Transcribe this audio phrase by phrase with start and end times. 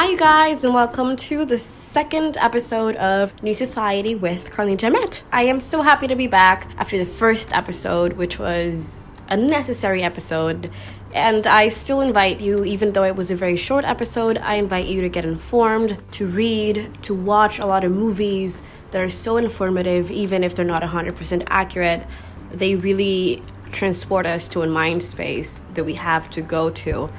[0.00, 5.20] Hi, you guys, and welcome to the second episode of New Society with Carlene Jamet.
[5.30, 10.02] I am so happy to be back after the first episode, which was a necessary
[10.02, 10.70] episode.
[11.14, 14.86] And I still invite you, even though it was a very short episode, I invite
[14.86, 19.36] you to get informed, to read, to watch a lot of movies that are so
[19.36, 22.06] informative, even if they're not 100% accurate.
[22.50, 27.10] They really transport us to a mind space that we have to go to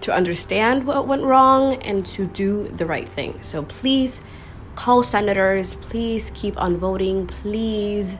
[0.00, 3.42] to understand what went wrong and to do the right thing.
[3.42, 4.22] So please
[4.74, 8.16] call senators, please keep on voting, please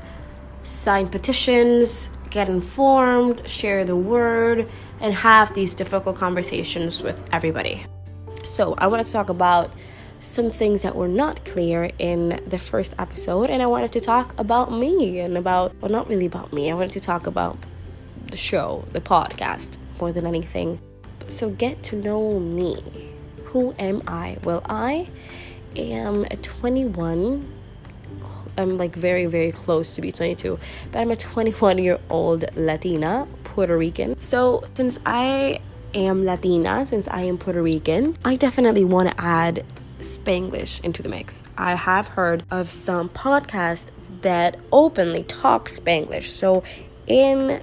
[0.62, 4.69] sign petitions, get informed, share the word,
[5.01, 7.87] and have these difficult conversations with everybody.
[8.42, 9.70] So, I want to talk about
[10.19, 14.39] some things that were not clear in the first episode, and I wanted to talk
[14.39, 17.59] about me and about, well, not really about me, I wanted to talk about
[18.31, 20.81] the show, the podcast, more than anything.
[21.30, 22.83] So get to know me.
[23.47, 24.39] Who am I?
[24.42, 25.09] Well, I
[25.77, 27.53] am a 21.
[28.59, 30.58] I'm like very, very close to be 22,
[30.92, 34.20] but I'm a 21 year old Latina, Puerto Rican.
[34.20, 35.61] So since I
[35.95, 39.64] am Latina, since I am Puerto Rican, I definitely want to add
[40.01, 41.45] Spanglish into the mix.
[41.56, 43.86] I have heard of some podcasts
[44.23, 46.25] that openly talk Spanglish.
[46.25, 46.62] So
[47.06, 47.62] in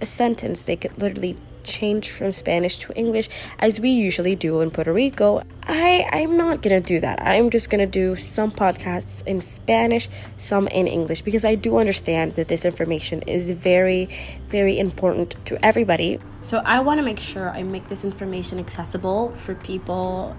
[0.00, 1.36] a sentence, they could literally
[1.68, 5.42] change from Spanish to English as we usually do in Puerto Rico.
[5.62, 7.22] I I'm not going to do that.
[7.22, 11.78] I'm just going to do some podcasts in Spanish, some in English because I do
[11.78, 14.08] understand that this information is very
[14.48, 16.18] very important to everybody.
[16.40, 20.36] So I want to make sure I make this information accessible for people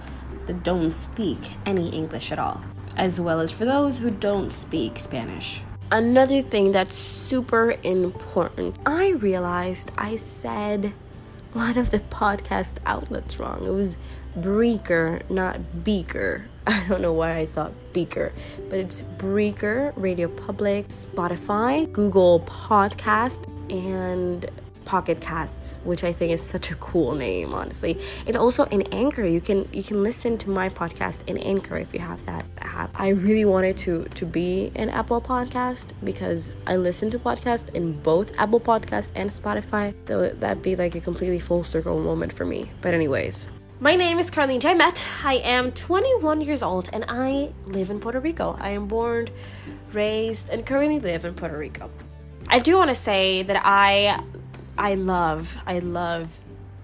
[0.48, 2.62] that don't speak any English at all,
[2.98, 5.62] as well as for those who don't speak Spanish.
[5.92, 10.94] Another thing that's super important, I realized I said
[11.54, 13.66] one of the podcast outlets wrong.
[13.66, 13.98] It was
[14.36, 16.46] Breaker, not Beaker.
[16.68, 18.32] I don't know why I thought Beaker,
[18.70, 24.50] but it's Breaker, Radio Public, Spotify, Google Podcast, and
[24.86, 28.00] Pocket Casts, which I think is such a cool name, honestly.
[28.28, 31.94] And also in Anchor, you can you can listen to my podcast in Anchor if
[31.94, 32.46] you have that
[32.80, 32.92] app.
[32.96, 37.86] I really wanted to to be an Apple podcast because I listen to podcasts in
[38.02, 39.94] both Apple Podcasts and Spotify.
[40.08, 42.70] So that'd be like a completely full circle moment for me.
[42.82, 43.48] But anyways,
[43.80, 44.98] my name is Carlene Jamet.
[45.24, 48.58] I am 21 years old and I live in Puerto Rico.
[48.60, 49.30] I am born,
[49.94, 51.90] raised, and currently live in Puerto Rico.
[52.48, 54.22] I do want to say that I
[54.78, 56.28] I love, I love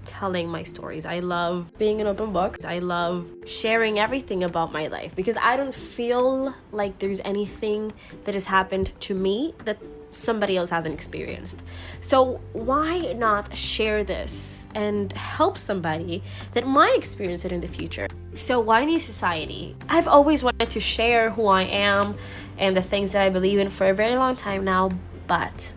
[0.06, 1.06] telling my stories.
[1.06, 2.64] I love being an open book.
[2.64, 7.92] I love sharing everything about my life because I don't feel like there's anything
[8.24, 9.78] that has happened to me that
[10.10, 11.64] somebody else hasn't experienced.
[12.00, 16.24] So, why not share this and help somebody
[16.54, 18.08] that might experience it in the future?
[18.34, 19.76] So, why New Society?
[19.90, 22.18] I've always wanted to share who I am
[22.58, 24.92] and the things that I believe in for a very long time now,
[25.28, 25.74] but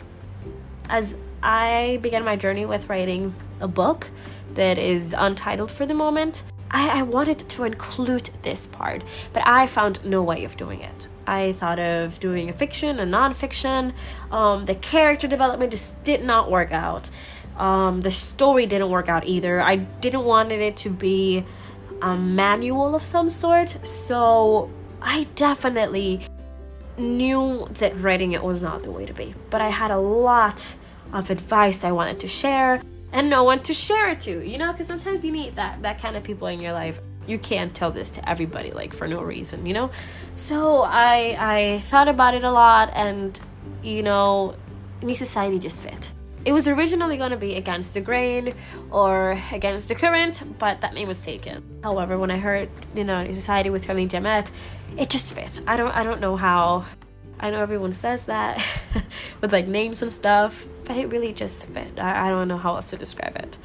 [0.88, 4.10] as I began my journey with writing a book
[4.54, 6.42] that is untitled for the moment.
[6.70, 11.08] I, I, wanted to include this part, but I found no way of doing it.
[11.26, 13.94] I thought of doing a fiction, a nonfiction.
[14.30, 17.08] Um, the character development just did not work out.
[17.56, 19.60] Um, the story didn't work out either.
[19.60, 21.44] I didn't want it to be
[22.02, 24.70] a manual of some sort, so
[25.00, 26.26] I definitely
[26.98, 29.34] knew that writing it was not the way to be.
[29.50, 30.76] But I had a lot
[31.12, 32.82] of advice I wanted to share
[33.12, 35.98] and no one to share it to, you know, because sometimes you need that that
[36.00, 37.00] kind of people in your life.
[37.26, 39.90] You can't tell this to everybody like for no reason, you know?
[40.36, 43.38] So I I thought about it a lot and
[43.82, 44.54] you know,
[45.02, 46.10] New Society just fit.
[46.44, 48.54] It was originally going to be Against the Grain
[48.90, 51.80] or Against the Current, but that name was taken.
[51.82, 54.50] However, when I heard, you know, New Society with Carlene Jamet,
[54.96, 55.60] it just fit.
[55.66, 56.84] I don't I don't know how
[57.40, 58.64] I know everyone says that
[59.40, 62.00] with like names and stuff, but it really just fit.
[62.00, 63.58] I, I don't know how else to describe it.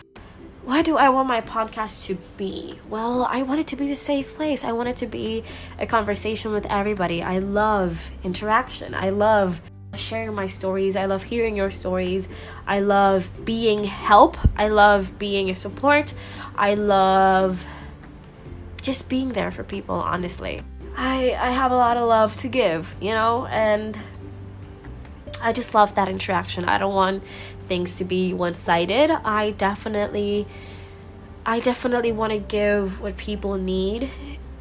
[0.63, 2.79] Why do I want my podcast to be?
[2.87, 4.63] Well, I want it to be the safe place.
[4.63, 5.43] I want it to be
[5.79, 7.23] a conversation with everybody.
[7.23, 8.93] I love interaction.
[8.93, 9.61] I love
[9.95, 10.95] sharing my stories.
[10.95, 12.27] I love hearing your stories.
[12.67, 14.37] I love being help.
[14.57, 16.13] I love being a support.
[16.55, 17.65] I love
[18.81, 20.61] just being there for people, honestly.
[20.95, 23.97] I I have a lot of love to give, you know, and
[25.43, 26.65] I just love that interaction.
[26.65, 27.23] I don't want
[27.59, 29.11] things to be one-sided.
[29.11, 30.47] I definitely
[31.45, 34.09] I definitely want to give what people need,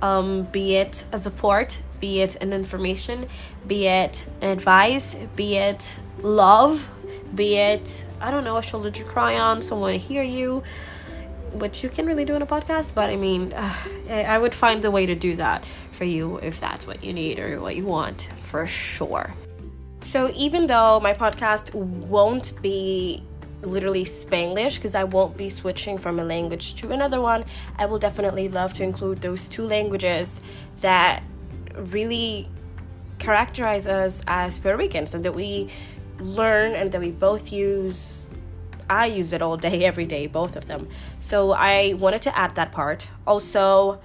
[0.02, 3.28] um, be it a support, be it an information,
[3.64, 6.90] be it advice, be it love,
[7.32, 10.64] be it I don't know a shoulder to cry on, someone to hear you,
[11.52, 13.72] which you can really do in a podcast, but I mean, uh,
[14.10, 17.38] I would find the way to do that for you if that's what you need
[17.38, 19.34] or what you want for sure.
[20.02, 23.22] So, even though my podcast won't be
[23.62, 27.44] literally Spanglish because I won't be switching from a language to another one,
[27.78, 30.40] I will definitely love to include those two languages
[30.80, 31.22] that
[31.76, 32.48] really
[33.20, 35.68] characterize us as Puerto Ricans and that we
[36.18, 38.36] learn and that we both use.
[38.90, 40.88] I use it all day, every day, both of them.
[41.20, 43.10] So I wanted to add that part.
[43.24, 44.00] Also,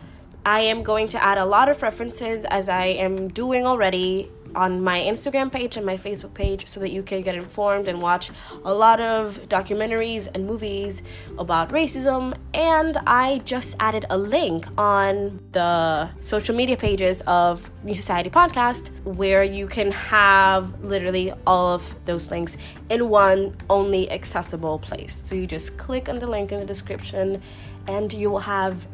[0.45, 4.83] I am going to add a lot of references as I am doing already on
[4.83, 8.31] my Instagram page and my Facebook page so that you can get informed and watch
[8.65, 11.04] a lot of documentaries and movies
[11.38, 12.36] about racism.
[12.56, 18.89] And I just added a link on the social media pages of New Society Podcast
[19.06, 22.57] where you can have literally all of those links
[22.89, 25.21] in one only accessible place.
[25.24, 27.44] So you just click on the link in the description
[27.88, 28.88] and you will have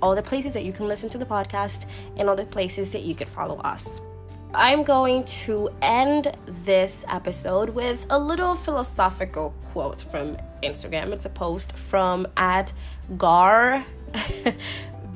[0.00, 1.86] all the places that you can listen to the podcast
[2.16, 4.00] and all the places that you can follow us.
[4.56, 11.12] I'm going to end this episode with a little philosophical quote from Instagram.
[11.12, 12.72] It's a post from at
[13.16, 13.84] Gar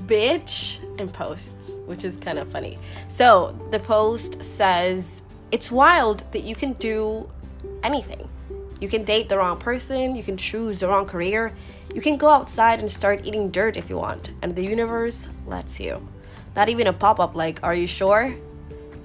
[0.06, 2.79] bitch and posts, which is kind of funny.
[3.06, 7.31] So the post says, It's wild that you can do
[7.84, 8.29] anything.
[8.81, 11.55] You can date the wrong person, you can choose the wrong career,
[11.94, 15.79] you can go outside and start eating dirt if you want, and the universe lets
[15.79, 16.06] you.
[16.56, 18.34] Not even a pop up like, Are you sure?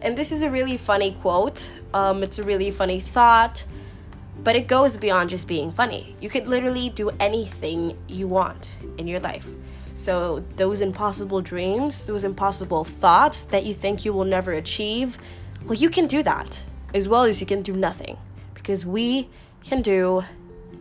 [0.03, 1.71] And this is a really funny quote.
[1.93, 3.63] Um, it's a really funny thought,
[4.43, 6.17] but it goes beyond just being funny.
[6.19, 9.47] You could literally do anything you want in your life.
[9.95, 15.17] So, those impossible dreams, those impossible thoughts that you think you will never achieve,
[15.63, 18.17] well, you can do that as well as you can do nothing
[18.55, 19.29] because we
[19.63, 20.25] can do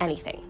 [0.00, 0.42] anything.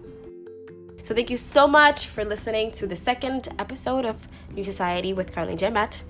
[1.03, 5.31] So, thank you so much for listening to the second episode of New Society with
[5.35, 6.01] Carlene Jamet.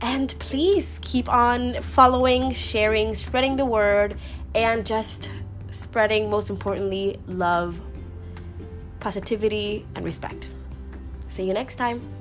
[0.00, 4.16] And please keep on following, sharing, spreading the word,
[4.54, 5.30] and just
[5.70, 7.80] spreading, most importantly, love,
[9.00, 10.50] positivity, and respect.
[11.28, 12.15] See you next time.